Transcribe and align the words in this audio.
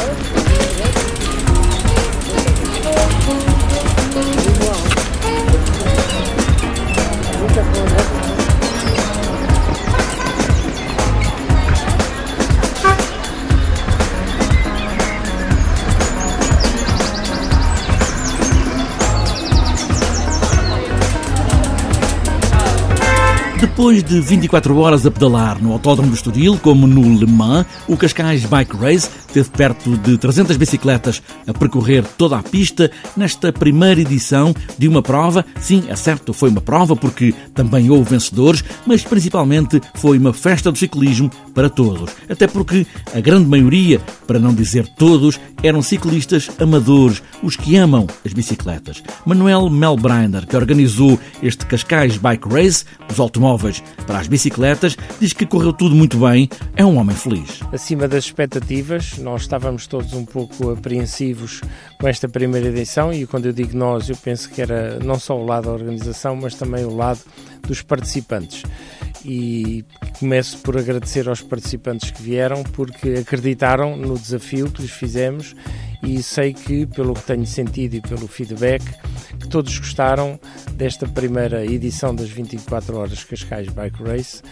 Hello? 0.00 0.39
Depois 23.60 24.02
de 24.02 24.18
24 24.22 24.74
horas 24.78 25.04
a 25.04 25.10
pedalar 25.10 25.62
no 25.62 25.72
Autódromo 25.72 26.08
do 26.08 26.14
Estoril, 26.14 26.58
como 26.62 26.86
no 26.86 27.02
Le 27.02 27.30
Mans, 27.30 27.66
o 27.86 27.94
Cascais 27.94 28.42
Bike 28.46 28.74
Race 28.74 29.06
teve 29.34 29.50
perto 29.50 29.98
de 29.98 30.16
300 30.16 30.56
bicicletas 30.56 31.22
a 31.46 31.52
percorrer 31.52 32.02
toda 32.16 32.38
a 32.38 32.42
pista 32.42 32.90
nesta 33.14 33.52
primeira 33.52 34.00
edição 34.00 34.54
de 34.78 34.88
uma 34.88 35.02
prova. 35.02 35.44
Sim, 35.60 35.84
é 35.88 35.94
certo, 35.94 36.32
foi 36.32 36.48
uma 36.48 36.62
prova 36.62 36.96
porque 36.96 37.34
também 37.54 37.90
houve 37.90 38.10
vencedores, 38.10 38.64
mas 38.86 39.04
principalmente 39.04 39.78
foi 39.94 40.18
uma 40.18 40.32
festa 40.32 40.72
do 40.72 40.78
ciclismo 40.78 41.30
para 41.54 41.68
todos. 41.68 42.10
Até 42.30 42.46
porque 42.46 42.86
a 43.14 43.20
grande 43.20 43.46
maioria, 43.46 44.00
para 44.26 44.38
não 44.38 44.54
dizer 44.54 44.88
todos, 44.96 45.38
eram 45.62 45.82
ciclistas 45.82 46.50
amadores, 46.58 47.22
os 47.42 47.56
que 47.56 47.76
amam 47.76 48.06
as 48.24 48.32
bicicletas. 48.32 49.02
Manuel 49.26 49.68
Melbrainer, 49.68 50.46
que 50.46 50.56
organizou 50.56 51.20
este 51.42 51.66
Cascais 51.66 52.16
Bike 52.16 52.48
Race, 52.48 52.86
os 53.10 53.20
automóveis 53.20 53.49
para 54.06 54.18
as 54.18 54.28
bicicletas, 54.28 54.96
diz 55.20 55.32
que 55.32 55.46
correu 55.46 55.72
tudo 55.72 55.94
muito 55.94 56.18
bem, 56.18 56.48
é 56.76 56.84
um 56.84 56.96
homem 56.98 57.16
feliz. 57.16 57.60
Acima 57.72 58.06
das 58.06 58.24
expectativas, 58.24 59.18
nós 59.18 59.42
estávamos 59.42 59.86
todos 59.86 60.12
um 60.12 60.24
pouco 60.24 60.70
apreensivos 60.70 61.60
com 62.00 62.08
esta 62.08 62.28
primeira 62.28 62.68
edição 62.68 63.12
e 63.12 63.26
quando 63.26 63.46
eu 63.46 63.52
digo 63.52 63.76
nós, 63.76 64.08
eu 64.08 64.16
penso 64.16 64.50
que 64.50 64.60
era 64.60 64.98
não 65.00 65.18
só 65.18 65.38
o 65.38 65.44
lado 65.44 65.64
da 65.64 65.72
organização, 65.72 66.36
mas 66.36 66.54
também 66.54 66.84
o 66.84 66.94
lado 66.94 67.20
dos 67.66 67.82
participantes 67.82 68.62
e 69.24 69.84
começo 70.18 70.58
por 70.58 70.78
agradecer 70.78 71.28
aos 71.28 71.42
participantes 71.42 72.10
que 72.10 72.22
vieram 72.22 72.62
porque 72.62 73.16
acreditaram 73.20 73.96
no 73.96 74.18
desafio 74.18 74.70
que 74.70 74.82
lhes 74.82 74.90
fizemos 74.90 75.54
e 76.02 76.22
sei 76.22 76.52
que, 76.52 76.86
pelo 76.86 77.14
que 77.14 77.22
tenho 77.22 77.46
sentido 77.46 77.94
e 77.94 78.00
pelo 78.00 78.26
feedback, 78.26 78.82
que 79.38 79.48
todos 79.48 79.78
gostaram 79.78 80.38
desta 80.72 81.06
primeira 81.06 81.64
edição 81.64 82.14
das 82.14 82.28
24 82.28 82.96
horas 82.96 83.24
Cascais 83.24 83.68
Bike 83.68 84.02
Race 84.02 84.42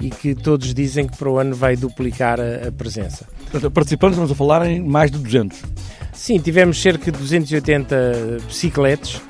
e 0.00 0.10
que 0.10 0.34
todos 0.34 0.72
dizem 0.72 1.06
que 1.06 1.16
para 1.16 1.28
o 1.28 1.38
ano 1.38 1.54
vai 1.54 1.76
duplicar 1.76 2.40
a, 2.40 2.68
a 2.68 2.72
presença. 2.72 3.26
Participantes, 3.72 4.16
vamos 4.16 4.32
a 4.32 4.34
falar 4.34 4.66
em 4.66 4.80
mais 4.80 5.10
de 5.10 5.18
200. 5.18 5.62
Sim, 6.12 6.38
tivemos 6.38 6.80
cerca 6.80 7.10
de 7.10 7.18
280 7.18 8.38
bicicletas 8.46 9.20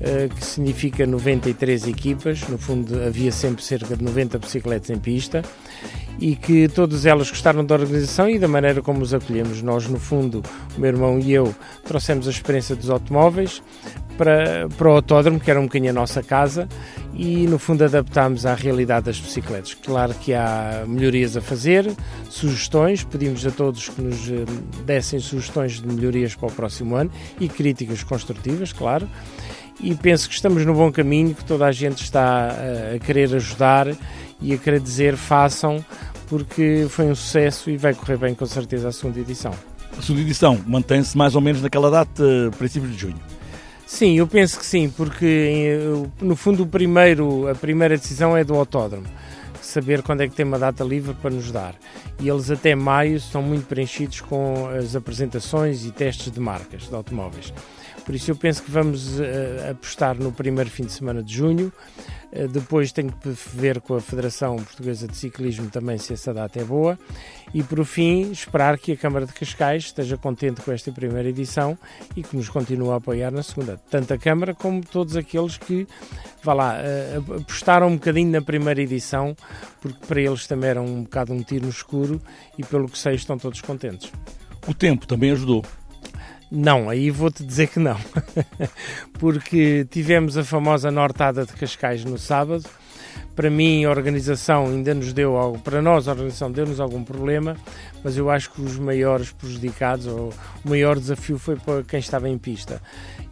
eh, 0.00 0.28
que 0.34 0.44
significa 0.44 1.06
93 1.06 1.86
equipas, 1.86 2.40
no 2.48 2.58
fundo 2.58 3.00
havia 3.04 3.30
sempre 3.30 3.62
cerca 3.62 3.96
de 3.96 4.02
90 4.02 4.38
bicicletas 4.38 4.90
em 4.90 4.98
pista 4.98 5.42
e 6.18 6.36
que 6.36 6.68
todas 6.68 7.06
elas 7.06 7.30
gostaram 7.30 7.64
da 7.64 7.74
organização 7.74 8.28
e 8.28 8.38
da 8.38 8.48
maneira 8.48 8.82
como 8.82 9.02
os 9.02 9.12
acolhemos. 9.12 9.62
Nós, 9.62 9.86
no 9.86 9.98
fundo, 9.98 10.42
o 10.76 10.80
meu 10.80 10.90
irmão 10.90 11.18
e 11.18 11.32
eu, 11.32 11.54
trouxemos 11.84 12.26
a 12.26 12.30
experiência 12.30 12.76
dos 12.76 12.90
automóveis 12.90 13.62
para, 14.16 14.68
para 14.76 14.88
o 14.88 14.92
autódromo, 14.92 15.40
que 15.40 15.50
era 15.50 15.58
um 15.58 15.64
bocadinho 15.64 15.90
a 15.90 15.94
nossa 15.94 16.22
casa, 16.22 16.68
e 17.14 17.46
no 17.46 17.58
fundo 17.58 17.84
adaptámos 17.84 18.46
à 18.46 18.54
realidade 18.54 19.06
das 19.06 19.18
bicicletas. 19.18 19.74
Claro 19.74 20.14
que 20.14 20.32
há 20.32 20.84
melhorias 20.86 21.36
a 21.36 21.40
fazer, 21.40 21.90
sugestões, 22.28 23.04
pedimos 23.04 23.44
a 23.46 23.50
todos 23.50 23.88
que 23.88 24.00
nos 24.00 24.28
eh, 24.28 24.44
dessem 24.84 25.18
sugestões 25.18 25.80
de 25.80 25.86
melhorias 25.86 26.34
para 26.34 26.48
o 26.48 26.52
próximo 26.52 26.94
ano 26.94 27.10
e 27.40 27.48
críticas 27.48 28.02
construtivas, 28.02 28.72
claro 28.72 29.08
e 29.80 29.94
penso 29.94 30.28
que 30.28 30.34
estamos 30.34 30.64
no 30.64 30.74
bom 30.74 30.92
caminho, 30.92 31.34
que 31.34 31.44
toda 31.44 31.66
a 31.66 31.72
gente 31.72 32.04
está 32.04 32.54
a 32.94 32.98
querer 33.00 33.34
ajudar 33.34 33.88
e 34.40 34.54
a 34.54 34.58
querer 34.58 34.80
dizer 34.80 35.16
façam, 35.16 35.84
porque 36.32 36.86
foi 36.88 37.04
um 37.04 37.14
sucesso 37.14 37.68
e 37.68 37.76
vai 37.76 37.92
correr 37.92 38.16
bem 38.16 38.34
com 38.34 38.46
certeza 38.46 38.88
a 38.88 38.92
segunda 38.92 39.20
edição. 39.20 39.52
A 39.98 40.00
segunda 40.00 40.22
edição 40.22 40.58
mantém-se 40.66 41.14
mais 41.14 41.34
ou 41.34 41.42
menos 41.42 41.60
naquela 41.60 41.90
data, 41.90 42.24
princípios 42.56 42.90
de 42.92 42.98
junho. 42.98 43.20
Sim, 43.86 44.16
eu 44.16 44.26
penso 44.26 44.58
que 44.58 44.64
sim, 44.64 44.88
porque 44.88 45.78
no 46.22 46.34
fundo 46.34 46.62
o 46.62 46.66
primeiro, 46.66 47.46
a 47.48 47.54
primeira 47.54 47.98
decisão 47.98 48.34
é 48.34 48.42
do 48.42 48.54
autódromo 48.54 49.04
saber 49.60 50.02
quando 50.02 50.22
é 50.22 50.28
que 50.28 50.34
tem 50.34 50.46
uma 50.46 50.58
data 50.58 50.82
livre 50.82 51.14
para 51.14 51.30
nos 51.30 51.52
dar. 51.52 51.74
E 52.18 52.30
eles 52.30 52.50
até 52.50 52.74
maio 52.74 53.16
estão 53.16 53.42
muito 53.42 53.66
preenchidos 53.66 54.22
com 54.22 54.68
as 54.68 54.96
apresentações 54.96 55.84
e 55.84 55.90
testes 55.90 56.32
de 56.32 56.40
marcas 56.40 56.88
de 56.88 56.94
automóveis. 56.94 57.52
Por 58.04 58.14
isso 58.14 58.30
eu 58.30 58.36
penso 58.36 58.62
que 58.62 58.70
vamos 58.70 59.18
uh, 59.18 59.70
apostar 59.70 60.16
no 60.16 60.32
primeiro 60.32 60.68
fim 60.68 60.84
de 60.84 60.92
semana 60.92 61.22
de 61.22 61.32
junho. 61.32 61.72
Uh, 62.32 62.48
depois 62.48 62.90
tenho 62.90 63.12
que 63.12 63.28
ver 63.54 63.80
com 63.80 63.94
a 63.94 64.00
Federação 64.00 64.56
Portuguesa 64.56 65.06
de 65.06 65.16
Ciclismo 65.16 65.70
também 65.70 65.98
se 65.98 66.12
essa 66.12 66.34
data 66.34 66.60
é 66.60 66.64
boa. 66.64 66.98
E 67.54 67.62
por 67.62 67.84
fim, 67.84 68.32
esperar 68.32 68.78
que 68.78 68.92
a 68.92 68.96
Câmara 68.96 69.26
de 69.26 69.32
Cascais 69.32 69.84
esteja 69.84 70.16
contente 70.16 70.60
com 70.62 70.72
esta 70.72 70.90
primeira 70.90 71.28
edição 71.28 71.78
e 72.16 72.22
que 72.22 72.36
nos 72.36 72.48
continue 72.48 72.90
a 72.90 72.96
apoiar 72.96 73.30
na 73.30 73.42
segunda. 73.42 73.80
Tanto 73.90 74.12
a 74.14 74.18
Câmara 74.18 74.54
como 74.54 74.84
todos 74.84 75.16
aqueles 75.16 75.56
que, 75.56 75.86
vá 76.42 76.54
lá, 76.54 76.76
uh, 76.76 77.34
apostaram 77.40 77.86
um 77.86 77.94
bocadinho 77.94 78.32
na 78.32 78.42
primeira 78.42 78.80
edição, 78.80 79.36
porque 79.80 80.06
para 80.06 80.20
eles 80.20 80.46
também 80.46 80.70
era 80.70 80.82
um 80.82 81.04
bocado 81.04 81.32
um 81.32 81.42
tiro 81.42 81.64
no 81.64 81.70
escuro 81.70 82.20
e 82.58 82.64
pelo 82.64 82.88
que 82.88 82.98
sei 82.98 83.14
estão 83.14 83.38
todos 83.38 83.60
contentes. 83.60 84.10
O 84.66 84.74
tempo 84.74 85.06
também 85.06 85.30
ajudou. 85.32 85.64
Não, 86.54 86.90
aí 86.90 87.08
vou-te 87.10 87.42
dizer 87.42 87.68
que 87.68 87.78
não. 87.78 87.96
Porque 89.18 89.86
tivemos 89.90 90.36
a 90.36 90.44
famosa 90.44 90.90
Nortada 90.90 91.46
de 91.46 91.52
Cascais 91.54 92.04
no 92.04 92.18
sábado. 92.18 92.68
Para 93.34 93.48
mim, 93.48 93.86
a 93.86 93.90
organização 93.90 94.66
ainda 94.66 94.92
nos 94.92 95.14
deu 95.14 95.38
algo, 95.38 95.58
para 95.60 95.80
nós, 95.80 96.06
a 96.06 96.10
organização 96.10 96.52
deu-nos 96.52 96.78
algum 96.78 97.02
problema, 97.02 97.56
mas 98.04 98.18
eu 98.18 98.28
acho 98.28 98.50
que 98.50 98.60
os 98.60 98.78
maiores 98.78 99.32
prejudicados, 99.32 100.06
ou 100.06 100.34
o 100.62 100.68
maior 100.68 100.98
desafio 100.98 101.38
foi 101.38 101.56
para 101.56 101.82
quem 101.84 101.98
estava 101.98 102.28
em 102.28 102.36
pista. 102.36 102.82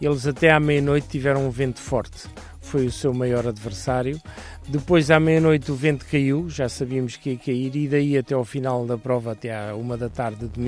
Eles 0.00 0.26
até 0.26 0.50
à 0.50 0.58
meia-noite 0.58 1.08
tiveram 1.08 1.46
um 1.46 1.50
vento 1.50 1.78
forte, 1.78 2.26
foi 2.62 2.86
o 2.86 2.90
seu 2.90 3.12
maior 3.12 3.46
adversário. 3.46 4.18
Depois, 4.66 5.10
à 5.10 5.20
meia-noite, 5.20 5.70
o 5.70 5.74
vento 5.74 6.06
caiu, 6.10 6.48
já 6.48 6.70
sabíamos 6.70 7.16
que 7.16 7.32
ia 7.32 7.36
cair, 7.38 7.76
e 7.76 7.86
daí 7.86 8.16
até 8.16 8.34
ao 8.34 8.46
final 8.46 8.86
da 8.86 8.96
prova, 8.96 9.32
até 9.32 9.54
à 9.54 9.74
uma 9.74 9.98
da 9.98 10.08
tarde 10.08 10.48
de 10.48 10.58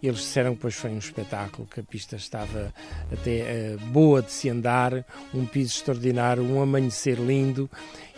domingo, 0.00 0.06
eles 0.06 0.20
disseram 0.20 0.50
que 0.50 0.56
depois 0.56 0.74
foi 0.74 0.90
um 0.90 0.98
espetáculo, 0.98 1.68
que 1.72 1.80
a 1.80 1.82
pista 1.82 2.16
estava 2.16 2.72
até 3.12 3.76
uh, 3.76 3.86
boa 3.86 4.22
de 4.22 4.32
se 4.32 4.48
andar, 4.48 5.04
um 5.34 5.44
piso 5.44 5.74
extraordinário, 5.74 6.42
um 6.42 6.62
amanhecer 6.62 7.18
lindo 7.18 7.70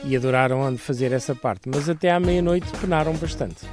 e 0.04 0.16
adoraram 0.16 0.76
fazer 0.78 1.12
essa 1.12 1.34
parte. 1.34 1.69
Mas 1.69 1.88
até 1.88 2.10
à 2.10 2.19
meia-noite 2.19 2.66
penaram 2.81 3.15
bastante. 3.15 3.66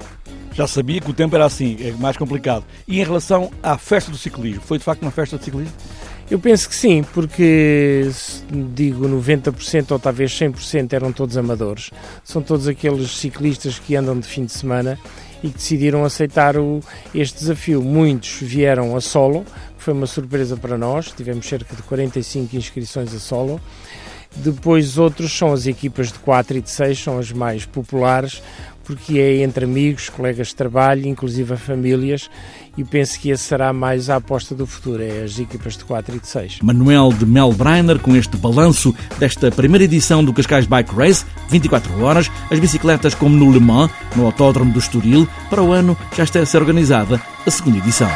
Já 0.53 0.68
sabia 0.68 1.00
que 1.00 1.09
o 1.09 1.14
tempo 1.14 1.36
era 1.36 1.46
assim, 1.46 1.78
é 1.80 1.92
mais 1.92 2.18
complicado. 2.18 2.66
E 2.88 3.00
em 3.00 3.03
relação 3.03 3.52
à 3.64 3.78
festa 3.78 4.12
do 4.12 4.18
ciclismo, 4.18 4.62
foi 4.62 4.78
de 4.78 4.84
facto 4.84 5.02
uma 5.03 5.12
festa 5.12 5.38
de 5.38 5.46
ciclismo? 5.46 5.74
Eu 6.30 6.38
penso 6.38 6.69
que 6.69 6.75
sim, 6.75 7.03
porque 7.12 8.08
digo 8.75 9.08
90% 9.08 9.92
ou 9.92 10.00
talvez 10.00 10.31
100% 10.31 10.94
eram 10.94 11.12
todos 11.12 11.36
amadores. 11.38 11.90
São 12.24 12.39
todos 12.39 12.68
aqueles 12.68 13.18
ciclistas 13.18 13.80
que 13.80 13.95
andam 13.95 14.19
de 14.19 14.28
fim 14.28 14.45
de 14.45 14.51
semana 14.51 15.00
e 15.44 15.50
que 15.50 15.57
decidiram 15.57 16.03
aceitar 16.03 16.57
o, 16.57 16.81
este 17.13 17.39
desafio. 17.39 17.81
Muitos 17.81 18.39
vieram 18.41 18.95
a 18.95 19.01
solo, 19.01 19.45
foi 19.77 19.94
uma 19.94 20.07
surpresa 20.07 20.57
para 20.57 20.77
nós, 20.77 21.12
tivemos 21.15 21.47
cerca 21.47 21.75
de 21.75 21.81
45 21.83 22.56
inscrições 22.56 23.13
a 23.13 23.19
solo. 23.19 23.59
Depois 24.36 24.97
outros 24.97 25.36
são 25.36 25.51
as 25.51 25.65
equipas 25.65 26.12
de 26.12 26.19
4 26.19 26.57
e 26.57 26.62
de 26.62 26.69
6, 26.69 27.00
são 27.00 27.18
as 27.18 27.31
mais 27.31 27.65
populares, 27.65 28.44
porque 28.89 29.19
é 29.19 29.44
entre 29.44 29.65
amigos, 29.65 30.09
colegas 30.09 30.47
de 30.47 30.56
trabalho, 30.56 31.06
inclusive 31.06 31.56
famílias, 31.57 32.27
e 32.75 32.83
penso 32.83 33.19
que 33.19 33.31
essa 33.31 33.44
será 33.44 33.71
mais 33.71 34.09
a 34.09 34.15
aposta 34.15 34.56
do 34.56 34.65
futuro, 34.65 35.03
é 35.03 35.21
as 35.21 35.38
equipas 35.38 35.77
de 35.77 35.86
4 35.86 36.15
e 36.15 36.19
de 36.19 36.27
6. 36.27 36.59
Manuel 36.63 37.13
de 37.13 37.24
Melbreiner 37.24 38.00
com 38.00 38.15
este 38.15 38.36
balanço 38.36 38.95
desta 39.19 39.51
primeira 39.51 39.83
edição 39.83 40.24
do 40.24 40.33
Cascais 40.33 40.65
Bike 40.65 40.95
Race, 40.95 41.24
24 41.51 42.03
horas, 42.03 42.31
as 42.50 42.57
bicicletas 42.57 43.13
como 43.13 43.36
no 43.36 43.51
Le 43.51 43.59
Mans, 43.59 43.91
no 44.15 44.25
Autódromo 44.25 44.74
do 44.74 44.80
Estoril, 44.80 45.27
para 45.51 45.62
o 45.62 45.71
ano 45.71 45.95
já 46.18 46.24
está 46.24 46.39
a 46.39 46.45
ser 46.47 46.57
organizada 46.57 47.21
a 47.45 47.51
segunda 47.51 47.77
edição. 47.77 48.09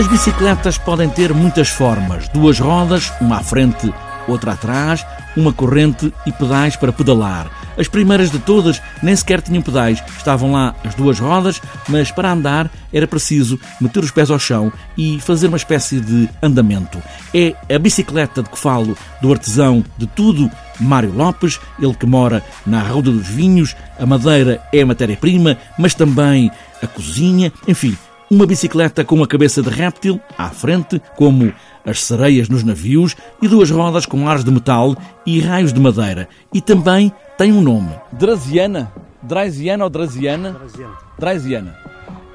As 0.00 0.06
bicicletas 0.06 0.78
podem 0.78 1.10
ter 1.10 1.34
muitas 1.34 1.68
formas: 1.68 2.26
duas 2.30 2.58
rodas, 2.58 3.12
uma 3.20 3.36
à 3.36 3.42
frente, 3.42 3.92
outra 4.26 4.52
atrás, 4.52 5.04
uma 5.36 5.52
corrente 5.52 6.10
e 6.24 6.32
pedais 6.32 6.74
para 6.74 6.90
pedalar. 6.90 7.50
As 7.76 7.86
primeiras 7.86 8.30
de 8.30 8.38
todas 8.38 8.80
nem 9.02 9.14
sequer 9.14 9.42
tinham 9.42 9.60
pedais, 9.60 10.02
estavam 10.16 10.52
lá 10.52 10.74
as 10.82 10.94
duas 10.94 11.20
rodas, 11.20 11.60
mas 11.86 12.10
para 12.10 12.32
andar 12.32 12.70
era 12.90 13.06
preciso 13.06 13.60
meter 13.78 14.02
os 14.02 14.10
pés 14.10 14.30
ao 14.30 14.38
chão 14.38 14.72
e 14.96 15.20
fazer 15.20 15.48
uma 15.48 15.58
espécie 15.58 16.00
de 16.00 16.30
andamento. 16.42 16.96
É 17.34 17.54
a 17.74 17.78
bicicleta 17.78 18.42
de 18.42 18.48
que 18.48 18.58
falo 18.58 18.96
do 19.20 19.30
artesão 19.30 19.84
de 19.98 20.06
tudo, 20.06 20.50
Mário 20.80 21.12
Lopes, 21.12 21.60
ele 21.78 21.94
que 21.94 22.06
mora 22.06 22.42
na 22.64 22.80
Ruda 22.80 23.10
dos 23.10 23.28
Vinhos, 23.28 23.76
a 23.98 24.06
madeira 24.06 24.62
é 24.72 24.80
a 24.80 24.86
matéria-prima, 24.86 25.58
mas 25.78 25.92
também 25.92 26.50
a 26.82 26.86
cozinha, 26.86 27.52
enfim, 27.68 27.94
uma 28.30 28.46
bicicleta 28.46 29.04
com 29.04 29.16
uma 29.16 29.26
cabeça 29.26 29.60
de 29.60 29.68
réptil 29.68 30.20
à 30.38 30.50
frente, 30.50 31.02
como 31.16 31.52
as 31.84 32.04
sereias 32.04 32.48
nos 32.48 32.62
navios, 32.62 33.16
e 33.42 33.48
duas 33.48 33.70
rodas 33.70 34.06
com 34.06 34.28
ares 34.28 34.44
de 34.44 34.52
metal 34.52 34.96
e 35.26 35.40
raios 35.40 35.72
de 35.72 35.80
madeira. 35.80 36.28
E 36.54 36.60
também 36.60 37.12
tem 37.36 37.52
um 37.52 37.60
nome. 37.60 37.90
Draziana? 38.12 38.92
Draziana 39.20 39.82
ou 39.82 39.90
Draziana? 39.90 40.52
Draziana. 40.52 40.96
Draziana. 41.18 41.78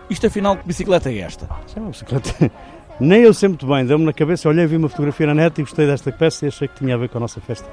Isto 0.09 0.27
afinal, 0.27 0.57
que 0.57 0.67
bicicleta 0.67 1.09
é 1.09 1.19
esta? 1.19 1.47
Isto 1.65 1.79
é 1.79 1.81
uma 1.81 1.91
bicicleta. 1.91 2.51
Nem 2.99 3.21
eu 3.21 3.33
sei 3.33 3.49
muito 3.49 3.65
bem, 3.65 3.85
deu-me 3.85 4.05
na 4.05 4.13
cabeça, 4.13 4.47
olhei, 4.47 4.65
vi 4.65 4.77
uma 4.77 4.87
fotografia 4.87 5.27
na 5.27 5.33
net 5.33 5.59
e 5.59 5.63
gostei 5.63 5.85
desta 5.85 6.11
peça 6.11 6.45
e 6.45 6.47
achei 6.47 6.67
que 6.67 6.75
tinha 6.75 6.95
a 6.95 6.97
ver 6.97 7.09
com 7.09 7.17
a 7.17 7.21
nossa 7.21 7.39
festa. 7.41 7.67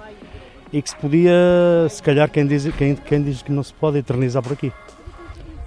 E 0.73 0.81
que 0.81 0.91
se 0.91 0.97
podia, 0.97 1.33
se 1.89 2.03
calhar, 2.03 2.31
quem 2.31 2.47
diz, 2.47 2.67
quem, 2.77 2.95
quem 2.95 3.23
diz 3.23 3.43
que 3.43 3.53
não 3.53 3.63
se 3.63 3.73
pode 3.75 3.99
eternizar 3.99 4.43
por 4.43 4.53
aqui. 4.53 4.73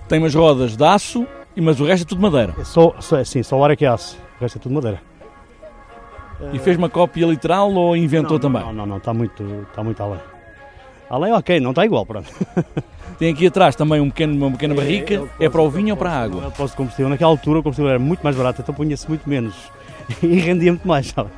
Tem 0.10 0.20
umas 0.20 0.34
rodas 0.34 0.76
de 0.76 0.84
aço, 0.84 1.26
mas 1.62 1.80
o 1.80 1.86
resto 1.86 2.04
é 2.04 2.08
tudo 2.08 2.22
madeira. 2.22 2.54
É 2.60 2.64
só, 2.64 2.96
só, 3.00 3.18
é, 3.18 3.24
sim, 3.24 3.42
só 3.44 3.58
o 3.58 3.64
ar 3.64 3.72
é 3.72 3.76
que 3.76 3.86
é 3.86 3.88
aço, 3.88 4.18
o 4.38 4.42
resto 4.42 4.58
é 4.58 4.62
tudo 4.62 4.76
madeira. 4.76 5.02
E 6.54 6.60
fez 6.60 6.78
uma 6.78 6.90
cópia 6.90 7.26
literal 7.26 7.72
ou 7.72 7.96
inventou 7.96 8.34
não, 8.34 8.40
também? 8.40 8.62
Não, 8.62 8.74
não, 8.74 8.86
não, 8.86 8.98
está 8.98 9.14
muito, 9.14 9.44
está 9.70 9.84
muito 9.84 10.02
além. 10.04 10.20
Além, 11.10 11.34
ok, 11.34 11.60
não 11.60 11.70
está 11.70 11.86
igual, 11.86 12.06
pronto. 12.06 12.30
Tem 13.18 13.32
aqui 13.32 13.48
atrás 13.48 13.76
também 13.76 14.02
um 14.02 14.10
pequeno, 14.10 14.36
uma 14.36 14.52
pequena 14.52 14.76
barrica, 14.76 15.14
é, 15.40 15.46
é 15.46 15.50
para 15.50 15.62
o 15.62 15.70
vinho 15.70 15.92
ou 15.92 15.98
para 15.98 16.12
a 16.12 16.24
água? 16.24 16.42
Não 16.42 16.48
é 16.48 16.68
de 16.68 16.76
combustível. 16.76 17.10
Naquela 17.10 17.32
altura 17.32 17.60
o 17.60 17.64
combustível 17.64 17.90
era 17.90 18.00
muito 18.00 18.22
mais 18.22 18.36
barato, 18.36 18.62
então 18.62 18.76
punha-se 18.76 19.08
muito 19.08 19.28
menos 19.30 19.56
e 20.22 20.28
rendia 20.40 20.72
muito 20.72 20.88
mais, 20.88 21.08
sabe? 21.08 21.30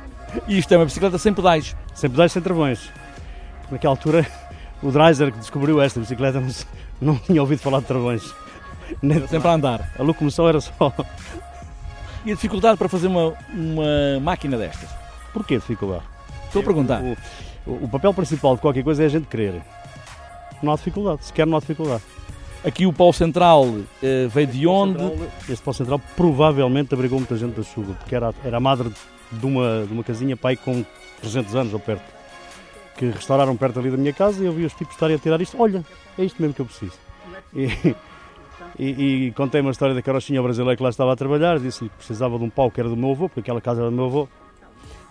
E 0.48 0.58
isto 0.58 0.72
é 0.72 0.76
uma 0.76 0.84
bicicleta 0.84 1.16
sem 1.18 1.32
pedais? 1.32 1.76
Sem 1.94 2.10
pedais, 2.10 2.32
sem 2.32 2.42
travões. 2.42 2.90
Naquela 3.70 3.92
altura 3.92 4.26
o 4.82 4.90
Dreiser 4.90 5.30
que 5.30 5.38
descobriu 5.38 5.80
esta 5.80 6.00
bicicleta 6.00 6.40
não, 6.40 6.48
não 7.00 7.16
tinha 7.16 7.40
ouvido 7.40 7.60
falar 7.60 7.80
de 7.80 7.86
travões. 7.86 8.34
Nem 9.02 9.26
sempre 9.26 9.48
a 9.48 9.52
andar. 9.52 9.92
A 9.98 10.02
locomoção 10.02 10.48
era 10.48 10.60
só. 10.60 10.92
E 12.24 12.32
a 12.32 12.34
dificuldade 12.34 12.76
para 12.76 12.88
fazer 12.88 13.06
uma, 13.06 13.34
uma 13.52 14.20
máquina 14.20 14.56
destas? 14.56 14.90
Porquê 15.32 15.56
dificuldade? 15.56 16.04
Estou 16.46 16.62
a 16.62 16.64
perguntar. 16.64 17.02
O, 17.02 17.16
o, 17.66 17.84
o, 17.84 17.88
papel 17.88 18.12
principal 18.12 18.56
de 18.56 18.60
qualquer 18.60 18.82
coisa 18.82 19.02
é 19.02 19.06
a 19.06 19.08
gente 19.08 19.26
querer. 19.26 19.62
Não 20.62 20.72
há 20.72 20.76
dificuldade, 20.76 21.24
sequer 21.24 21.46
não 21.46 21.56
há 21.56 21.60
dificuldade. 21.60 22.02
Aqui 22.64 22.86
o 22.86 22.92
pau 22.92 23.12
central 23.12 23.64
uh, 23.64 23.84
veio 24.30 24.46
de 24.46 24.66
onde? 24.66 24.98
Central, 24.98 25.28
este 25.48 25.62
pau 25.62 25.74
central 25.74 26.00
provavelmente 26.16 26.92
abrigou 26.92 27.18
muita 27.18 27.36
gente 27.36 27.54
da 27.54 27.62
chuva, 27.62 27.94
porque 27.94 28.14
era, 28.14 28.34
era 28.44 28.56
a 28.56 28.60
madre 28.60 28.92
de 29.30 29.46
uma, 29.46 29.84
de 29.86 29.92
uma 29.92 30.02
casinha 30.02 30.36
pai 30.36 30.56
com 30.56 30.84
300 31.20 31.54
anos 31.54 31.72
ou 31.72 31.78
perto, 31.78 32.02
que 32.96 33.06
restauraram 33.06 33.56
perto 33.56 33.78
ali 33.78 33.90
da 33.90 33.96
minha 33.96 34.12
casa 34.12 34.42
e 34.42 34.46
eu 34.46 34.52
vi 34.52 34.64
os 34.64 34.72
tipos 34.72 34.94
estarem 34.94 35.14
a 35.14 35.18
tirar 35.18 35.40
isto. 35.40 35.60
Olha, 35.60 35.84
é 36.18 36.24
isto 36.24 36.42
mesmo 36.42 36.54
que 36.54 36.60
eu 36.60 36.66
preciso. 36.66 36.98
E, 37.54 37.94
e, 38.78 39.26
e 39.26 39.32
contei 39.32 39.60
uma 39.60 39.72
história 39.72 39.94
da 39.94 40.00
carochinha 40.00 40.40
brasileira 40.40 40.76
que 40.76 40.82
lá 40.82 40.88
estava 40.88 41.12
a 41.12 41.16
trabalhar, 41.16 41.58
disse-lhe 41.58 41.90
que 41.90 41.96
precisava 41.96 42.38
de 42.38 42.44
um 42.44 42.50
pau 42.50 42.70
que 42.70 42.78
era 42.80 42.88
do 42.88 42.96
meu 42.96 43.10
avô, 43.10 43.28
porque 43.28 43.40
aquela 43.40 43.60
casa 43.60 43.80
era 43.80 43.90
do 43.90 43.96
meu 43.96 44.04
avô. 44.04 44.28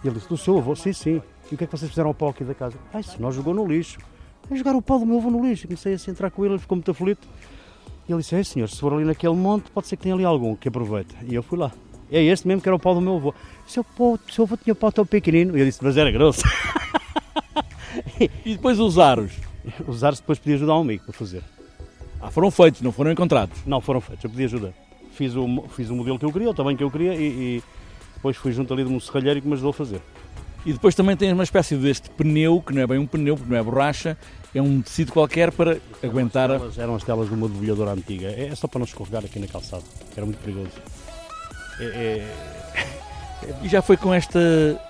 E 0.04 0.08
ele 0.08 0.16
disse, 0.16 0.30
do 0.30 0.38
seu 0.38 0.58
avô? 0.58 0.75
Sim, 0.75 0.94
sim. 0.94 1.22
E 1.52 1.56
o 1.56 1.58
que 1.58 1.64
é 1.66 1.68
que 1.68 1.78
vocês 1.78 1.90
fizeram 1.90 2.10
ao 2.10 2.14
pau 2.14 2.30
aqui 2.30 2.44
da 2.44 2.54
casa? 2.54 2.78
Ah, 2.94 3.00
isso 3.00 3.22
nós 3.22 3.36
jogou 3.36 3.54
no 3.54 3.66
lixo. 3.66 4.00
A 4.50 4.56
jogar 4.56 4.74
o 4.75 4.81
pau 4.81 5.00
do 5.00 5.06
meu 5.06 5.18
avô 5.18 5.30
no 5.30 5.46
lixo. 5.46 5.68
Comecei 5.68 5.94
a 5.94 6.12
entrar 6.12 6.31
com 6.31 6.46
ele, 6.46 6.54
ele 6.54 6.62
ficou 6.62 6.78
muito 6.78 6.92
aflito. 6.92 7.28
E 8.08 8.12
ele 8.14 8.22
disse, 8.22 8.36
é 8.36 8.44
senhor, 8.44 8.69
se 8.69 8.80
for 8.80 8.94
ali 8.94 9.04
naquele 9.04 9.36
monte, 9.36 9.69
pode 9.72 9.88
ser 9.88 9.98
que 9.98 10.04
tenha 10.04 10.16
ali 10.16 10.24
algum 10.24 10.56
que 10.56 10.69
aproveite. 10.69 11.14
E 11.28 11.36
eu 11.36 11.44
fui 11.44 11.58
lá. 11.58 11.72
É 12.10 12.24
este 12.24 12.48
mesmo 12.48 12.62
que 12.62 12.69
era 12.69 12.75
o 12.75 12.80
pau 12.80 12.96
do 12.96 13.02
meu 13.02 13.18
avô. 13.18 13.34
Seu, 13.66 13.84
pau, 13.84 14.18
seu 14.31 14.46
avô 14.46 14.56
tinha 14.56 14.74
pau 14.74 14.92
tão 14.94 15.06
pequenino. 15.06 15.58
E 15.58 15.62
eu 15.62 15.66
disse, 15.66 15.84
mas 15.84 15.98
era 15.98 16.10
grosso. 16.10 16.44
e 18.46 18.54
depois 18.54 18.80
os 18.80 18.98
aros? 18.98 19.34
Os 19.86 20.00
depois 20.00 20.40
podia 20.40 20.56
ajudar 20.56 20.78
um 20.78 20.81
amigo 20.81 21.04
para 21.04 21.14
fazer. 21.14 21.44
Ah, 22.22 22.31
foram 22.31 22.50
feitos, 22.50 22.81
não 22.81 22.92
foram 22.92 23.12
encontrados? 23.12 23.58
Não, 23.66 23.80
foram 23.80 24.02
feitos, 24.02 24.24
eu 24.24 24.30
podia 24.30 24.46
ajudar. 24.46 24.74
Fiz 25.12 25.36
o, 25.36 25.66
fiz 25.69 25.90
o 25.90 25.96
modelo 25.96 26.19
que 26.19 26.25
eu 26.25 26.31
queria, 26.31 26.50
o 26.50 26.54
tamanho 26.54 26.78
que 26.78 26.84
eu 26.84 26.92
queria 26.92 27.16
e, 27.16 27.24
e 27.28 27.64
depois 28.16 28.36
fui 28.38 28.52
junto 28.52 28.74
ali 28.74 28.84
de 28.84 28.92
um 28.92 29.00
serralheiro 29.00 29.42
que 29.42 29.48
me 29.48 29.54
ajudou 29.54 29.72
a 29.72 29.74
fazer. 29.74 30.02
E 30.66 30.74
depois 30.74 30.94
também 30.96 31.16
tens 31.16 31.31
uma 31.31 31.44
espécie 31.44 31.75
deste 31.75 32.10
pneu, 32.10 32.62
que 32.62 32.74
não 32.74 32.81
é 32.81 32.88
bem 32.88 32.98
um 32.98 33.08
pneu, 33.08 33.38
porque 33.38 33.50
não 33.50 33.58
é 33.58 33.64
borracha, 33.64 34.18
é 34.54 34.62
um 34.62 34.81
tecido 34.81 35.14
qualquer 35.14 35.52
para 35.52 35.78
aguentar 36.04 36.50
eram 36.50 36.56
as 36.56 36.60
telas. 36.60 36.78
Eram 36.78 36.96
as 36.96 37.04
telas 37.04 37.30
de 37.30 37.34
uma 37.36 37.48
debulhadora 37.48 37.92
antiga, 37.92 38.28
é 38.28 38.54
só 38.54 38.68
para 38.68 38.80
não 38.80 38.86
escorregar 38.86 39.24
aqui 39.24 39.40
na 39.40 39.48
calçada, 39.48 39.84
era 40.16 40.25
muito 40.25 40.40
perigoso. 40.40 40.72
É, 41.80 41.86
é... 41.86 43.56
E 43.64 43.69
já 43.69 43.81
foi 43.81 43.96
com 43.96 44.14
esta 44.14 44.40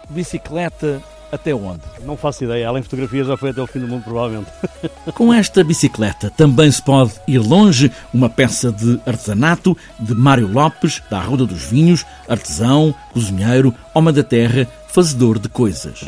bicicleta 0.09 1.03
até 1.31 1.53
onde? 1.53 1.81
Não 2.03 2.17
faço 2.17 2.43
ideia, 2.43 2.67
além 2.67 2.81
de 2.81 2.89
fotografias 2.89 3.27
já 3.27 3.37
foi 3.37 3.49
até 3.49 3.61
o 3.61 3.67
fim 3.67 3.79
do 3.79 3.87
mundo 3.87 4.03
provavelmente. 4.03 4.51
Com 5.13 5.33
esta 5.33 5.63
bicicleta 5.63 6.29
também 6.29 6.69
se 6.71 6.81
pode 6.81 7.13
ir 7.27 7.39
longe, 7.39 7.91
uma 8.13 8.29
peça 8.29 8.71
de 8.71 8.99
artesanato 9.05 9.77
de 9.99 10.13
Mário 10.13 10.47
Lopes, 10.47 11.01
da 11.09 11.17
Arruda 11.17 11.45
dos 11.45 11.63
Vinhos, 11.63 12.05
artesão, 12.27 12.93
cozinheiro, 13.11 13.73
homem 13.93 14.13
da 14.13 14.23
terra, 14.23 14.67
fazedor 14.87 15.39
de 15.39 15.49
coisas. 15.49 16.03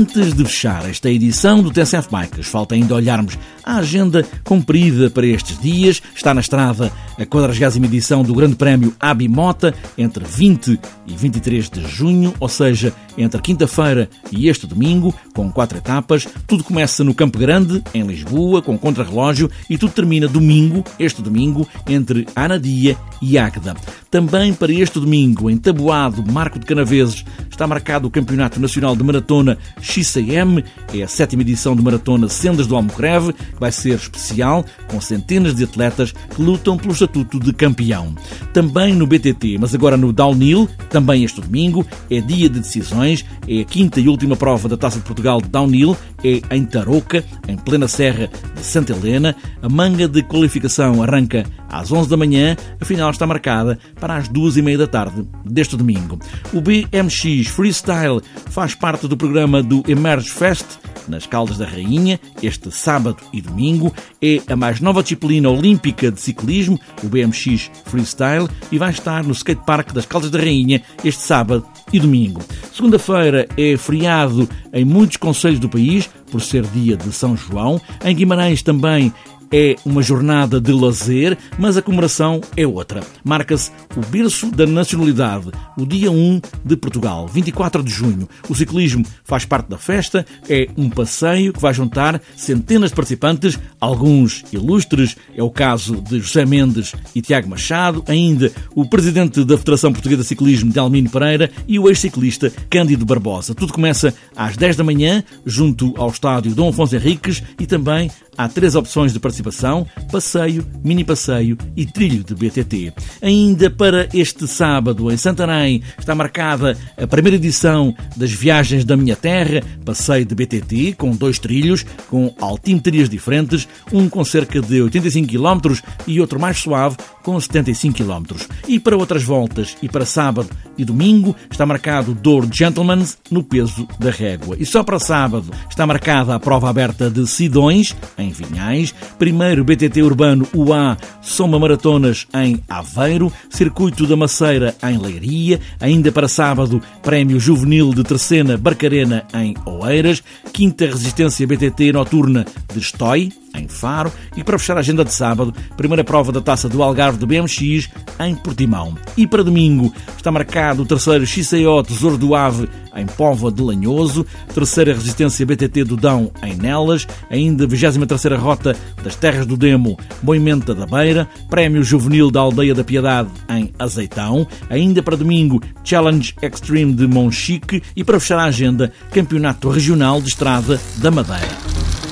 Antes 0.00 0.32
de 0.32 0.44
fechar 0.46 0.88
esta 0.88 1.10
edição 1.10 1.62
do 1.62 1.70
TSF 1.70 2.08
Bikes, 2.10 2.46
falta 2.46 2.74
ainda 2.74 2.94
olharmos 2.94 3.36
a 3.62 3.76
agenda 3.76 4.26
cumprida 4.44 5.10
para 5.10 5.26
estes 5.26 5.58
dias. 5.58 6.00
Está 6.16 6.32
na 6.32 6.40
estrada 6.40 6.90
a 7.18 7.26
40 7.26 7.76
edição 7.84 8.22
do 8.22 8.32
Grande 8.32 8.56
Prémio 8.56 8.94
Abimota 8.98 9.74
entre 9.98 10.24
20 10.24 10.80
e 11.06 11.14
23 11.14 11.68
de 11.68 11.86
junho, 11.86 12.32
ou 12.40 12.48
seja, 12.48 12.94
entre 13.18 13.42
quinta-feira 13.42 14.08
e 14.32 14.48
este 14.48 14.66
domingo, 14.66 15.14
com 15.34 15.52
quatro 15.52 15.76
etapas. 15.76 16.26
Tudo 16.46 16.64
começa 16.64 17.04
no 17.04 17.14
Campo 17.14 17.38
Grande, 17.38 17.82
em 17.92 18.02
Lisboa, 18.02 18.62
com 18.62 18.78
contrarrelógio, 18.78 19.50
e 19.68 19.76
tudo 19.76 19.92
termina 19.92 20.26
domingo, 20.26 20.82
este 20.98 21.20
domingo, 21.20 21.68
entre 21.86 22.26
Anadia 22.34 22.96
e 23.20 23.36
Águeda. 23.36 23.76
Também 24.10 24.54
para 24.54 24.72
este 24.72 24.98
domingo, 24.98 25.50
em 25.50 25.58
Taboado, 25.58 26.24
Marco 26.32 26.58
de 26.58 26.64
Canaveses, 26.64 27.24
está 27.60 27.66
marcado 27.66 28.08
o 28.08 28.10
Campeonato 28.10 28.58
Nacional 28.58 28.96
de 28.96 29.04
Maratona 29.04 29.58
XCM, 29.82 30.64
é 30.94 31.02
a 31.02 31.06
sétima 31.06 31.42
edição 31.42 31.76
de 31.76 31.82
Maratona 31.82 32.26
Sendas 32.26 32.66
do 32.66 32.74
Almocreve, 32.74 33.34
que 33.34 33.60
vai 33.60 33.70
ser 33.70 33.96
especial, 33.96 34.64
com 34.88 34.98
centenas 34.98 35.54
de 35.54 35.64
atletas 35.64 36.10
que 36.10 36.40
lutam 36.40 36.78
pelo 36.78 36.94
estatuto 36.94 37.38
de 37.38 37.52
campeão. 37.52 38.14
Também 38.54 38.94
no 38.94 39.06
BTT, 39.06 39.58
mas 39.60 39.74
agora 39.74 39.98
no 39.98 40.10
Downhill, 40.10 40.70
também 40.88 41.22
este 41.22 41.38
domingo, 41.38 41.86
é 42.10 42.18
dia 42.22 42.48
de 42.48 42.60
decisões, 42.60 43.26
é 43.46 43.60
a 43.60 43.64
quinta 43.64 44.00
e 44.00 44.08
última 44.08 44.36
prova 44.36 44.66
da 44.66 44.78
Taça 44.78 44.98
de 44.98 45.04
Portugal 45.04 45.42
de 45.42 45.48
Downhill, 45.50 45.94
é 46.24 46.40
em 46.56 46.64
Tarouca, 46.64 47.22
em 47.46 47.56
plena 47.56 47.88
serra 47.88 48.30
de 48.54 48.64
Santa 48.64 48.94
Helena. 48.94 49.36
A 49.62 49.68
manga 49.68 50.08
de 50.08 50.22
qualificação 50.22 51.02
arranca 51.02 51.44
às 51.68 51.92
11 51.92 52.08
da 52.08 52.16
manhã, 52.16 52.56
a 52.80 52.84
final 52.84 53.10
está 53.10 53.26
marcada 53.26 53.78
para 54.00 54.16
as 54.16 54.28
duas 54.28 54.56
e 54.56 54.62
meia 54.62 54.78
da 54.78 54.86
tarde 54.86 55.26
deste 55.44 55.76
domingo. 55.76 56.18
O 56.52 56.60
BMX 56.60 57.49
Freestyle 57.50 58.20
faz 58.50 58.74
parte 58.74 59.06
do 59.06 59.16
programa 59.16 59.62
do 59.62 59.82
Emerge 59.86 60.30
Fest, 60.30 60.66
nas 61.08 61.26
Caldas 61.26 61.58
da 61.58 61.66
Rainha, 61.66 62.20
este 62.42 62.70
sábado 62.70 63.18
e 63.32 63.40
domingo. 63.40 63.92
É 64.22 64.40
a 64.48 64.56
mais 64.56 64.80
nova 64.80 65.02
disciplina 65.02 65.50
olímpica 65.50 66.10
de 66.10 66.20
ciclismo, 66.20 66.78
o 67.02 67.08
BMX 67.08 67.70
Freestyle, 67.84 68.48
e 68.70 68.78
vai 68.78 68.90
estar 68.90 69.24
no 69.24 69.32
skatepark 69.32 69.92
das 69.92 70.06
Caldas 70.06 70.30
da 70.30 70.38
Rainha 70.38 70.82
este 71.04 71.22
sábado 71.22 71.66
e 71.92 71.98
domingo. 71.98 72.40
Segunda-feira 72.72 73.48
é 73.56 73.76
feriado 73.76 74.48
em 74.72 74.84
muitos 74.84 75.16
conselhos 75.16 75.58
do 75.58 75.68
país, 75.68 76.08
por 76.30 76.40
ser 76.40 76.62
dia 76.66 76.96
de 76.96 77.12
São 77.12 77.36
João. 77.36 77.80
Em 78.04 78.14
Guimarães 78.14 78.62
também 78.62 79.12
é 79.52 79.76
uma 79.84 80.02
jornada 80.02 80.60
de 80.60 80.72
lazer, 80.72 81.36
mas 81.58 81.76
a 81.76 81.82
comemoração 81.82 82.40
é 82.56 82.66
outra. 82.66 83.02
Marca-se 83.24 83.70
o 83.96 84.00
berço 84.00 84.50
da 84.50 84.66
nacionalidade, 84.66 85.50
o 85.76 85.84
dia 85.84 86.10
1 86.10 86.40
de 86.64 86.76
Portugal, 86.76 87.26
24 87.26 87.82
de 87.82 87.90
junho. 87.90 88.28
O 88.48 88.54
ciclismo 88.54 89.04
faz 89.24 89.44
parte 89.44 89.68
da 89.68 89.78
festa, 89.78 90.24
é 90.48 90.68
um 90.76 90.88
passeio 90.88 91.52
que 91.52 91.60
vai 91.60 91.74
juntar 91.74 92.20
centenas 92.36 92.90
de 92.90 92.96
participantes, 92.96 93.58
alguns 93.80 94.44
ilustres, 94.52 95.16
é 95.34 95.42
o 95.42 95.50
caso 95.50 96.00
de 96.00 96.20
José 96.20 96.44
Mendes 96.44 96.94
e 97.14 97.20
Tiago 97.20 97.48
Machado, 97.48 98.04
ainda 98.06 98.52
o 98.74 98.88
presidente 98.88 99.44
da 99.44 99.58
Federação 99.58 99.92
Portuguesa 99.92 100.22
de 100.22 100.28
Ciclismo, 100.28 100.72
Delmino 100.72 101.10
Pereira, 101.10 101.50
e 101.66 101.78
o 101.78 101.88
ex-ciclista 101.88 102.52
Cândido 102.68 103.04
Barbosa. 103.04 103.54
Tudo 103.54 103.72
começa 103.72 104.14
às 104.36 104.56
10 104.56 104.76
da 104.76 104.84
manhã, 104.84 105.24
junto 105.44 105.94
ao 105.96 106.10
estádio 106.10 106.54
Dom 106.54 106.68
Afonso 106.68 106.94
Henriques 106.94 107.42
e 107.58 107.66
também 107.66 108.10
Há 108.36 108.48
três 108.48 108.74
opções 108.74 109.12
de 109.12 109.20
participação: 109.20 109.86
passeio, 110.10 110.66
mini 110.82 111.04
passeio 111.04 111.56
e 111.76 111.86
trilho 111.86 112.24
de 112.24 112.34
BTT. 112.34 112.92
Ainda 113.22 113.70
para 113.70 114.08
este 114.14 114.46
sábado, 114.46 115.10
em 115.10 115.16
Santarém, 115.16 115.82
está 115.98 116.14
marcada 116.14 116.76
a 116.96 117.06
primeira 117.06 117.36
edição 117.36 117.94
das 118.16 118.32
Viagens 118.32 118.84
da 118.84 118.96
Minha 118.96 119.16
Terra, 119.16 119.62
passeio 119.84 120.24
de 120.24 120.34
BTT, 120.34 120.94
com 120.96 121.10
dois 121.10 121.38
trilhos, 121.38 121.84
com 122.08 122.34
altimetrias 122.40 123.08
diferentes, 123.08 123.68
um 123.92 124.08
com 124.08 124.24
cerca 124.24 124.60
de 124.60 124.82
85 124.82 125.28
km 125.28 125.74
e 126.06 126.20
outro 126.20 126.40
mais 126.40 126.58
suave, 126.58 126.96
com 127.22 127.38
75 127.38 127.98
km. 127.98 128.36
E 128.68 128.78
para 128.78 128.96
outras 128.96 129.22
voltas, 129.22 129.76
e 129.82 129.88
para 129.88 130.06
sábado 130.06 130.48
e 130.76 130.84
domingo, 130.84 131.36
está 131.50 131.66
marcado 131.66 132.14
Douro 132.14 132.48
Gentleman's 132.50 133.18
no 133.30 133.42
peso 133.42 133.86
da 133.98 134.10
régua. 134.10 134.56
E 134.58 134.64
só 134.64 134.82
para 134.82 134.98
sábado 134.98 135.50
está 135.68 135.86
marcada 135.86 136.34
a 136.34 136.40
prova 136.40 136.68
aberta 136.70 137.10
de 137.10 137.26
Sidões, 137.26 137.94
em 138.20 138.30
Vinhais, 138.30 138.94
primeiro 139.18 139.64
BTT 139.64 140.02
Urbano 140.02 140.46
UA 140.54 140.96
Soma 141.20 141.58
Maratonas 141.58 142.26
em 142.34 142.62
Aveiro, 142.68 143.32
Circuito 143.48 144.06
da 144.06 144.16
Maceira 144.16 144.74
em 144.82 144.98
Leiria, 144.98 145.60
ainda 145.80 146.12
para 146.12 146.28
sábado, 146.28 146.82
Prémio 147.02 147.40
Juvenil 147.40 147.92
de 147.94 148.04
Terceira 148.04 148.56
Barcarena 148.56 149.24
em 149.34 149.54
Oeiras, 149.64 150.22
quinta 150.52 150.86
Resistência 150.86 151.46
BTT 151.46 151.92
Noturna 151.92 152.46
de 152.72 152.78
Estói, 152.78 153.30
em 153.54 153.68
Faro, 153.68 154.12
e 154.36 154.44
para 154.44 154.58
fechar 154.58 154.76
a 154.76 154.80
agenda 154.80 155.04
de 155.04 155.12
sábado, 155.12 155.54
primeira 155.76 156.04
prova 156.04 156.32
da 156.32 156.40
Taça 156.40 156.68
do 156.68 156.82
Algarve 156.82 157.18
do 157.18 157.26
BMX 157.26 157.88
em 158.20 158.34
Portimão. 158.34 158.94
E 159.16 159.26
para 159.26 159.42
domingo 159.42 159.92
está 160.16 160.30
marcado 160.30 160.82
o 160.82 160.86
terceiro 160.86 161.26
XCO 161.26 161.82
Tesouro 161.86 162.16
do 162.16 162.34
Ave 162.34 162.68
em 162.94 163.06
Póvoa 163.06 163.52
de 163.52 163.62
Lanhoso, 163.62 164.26
terceira 164.54 164.92
Resistência 164.92 165.46
BTT 165.46 165.84
do 165.84 165.96
Dão 165.96 166.30
em 166.42 166.54
Nelas, 166.54 167.06
ainda 167.30 167.66
23ª 167.66 168.36
Rota 168.36 168.76
das 169.02 169.14
Terras 169.14 169.46
do 169.46 169.56
Demo, 169.56 169.98
Moimenta 170.22 170.74
da 170.74 170.86
Beira, 170.86 171.28
Prémio 171.48 171.82
Juvenil 171.82 172.30
da 172.30 172.40
Aldeia 172.40 172.74
da 172.74 172.84
Piedade 172.84 173.30
em 173.48 173.72
Azeitão, 173.78 174.46
ainda 174.68 175.02
para 175.02 175.16
domingo 175.16 175.60
Challenge 175.84 176.34
Extreme 176.42 176.92
de 176.92 177.06
Monchique 177.06 177.82
e 177.94 178.04
para 178.04 178.20
fechar 178.20 178.38
a 178.38 178.44
agenda 178.44 178.92
Campeonato 179.12 179.68
Regional 179.68 180.20
de 180.20 180.28
Estrada 180.28 180.80
da 180.96 181.10
Madeira. 181.10 182.09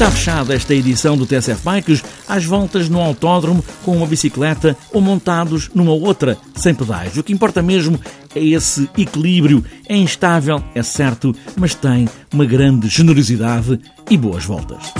Está 0.00 0.10
fechada 0.12 0.54
esta 0.54 0.74
edição 0.74 1.14
do 1.14 1.26
TSF 1.26 1.62
Bikes 1.62 2.02
às 2.26 2.42
voltas 2.46 2.88
no 2.88 3.02
autódromo 3.02 3.62
com 3.84 3.94
uma 3.94 4.06
bicicleta 4.06 4.74
ou 4.94 5.02
montados 5.02 5.70
numa 5.74 5.92
outra 5.92 6.38
sem 6.56 6.74
pedais. 6.74 7.18
O 7.18 7.22
que 7.22 7.34
importa 7.34 7.60
mesmo 7.60 8.00
é 8.34 8.42
esse 8.42 8.88
equilíbrio. 8.96 9.62
É 9.86 9.94
instável, 9.94 10.64
é 10.74 10.82
certo, 10.82 11.36
mas 11.54 11.74
tem 11.74 12.08
uma 12.32 12.46
grande 12.46 12.88
generosidade 12.88 13.78
e 14.08 14.16
boas 14.16 14.42
voltas. 14.42 14.99